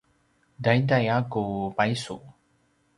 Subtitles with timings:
[0.63, 1.43] taiday a ku
[1.75, 2.15] paisu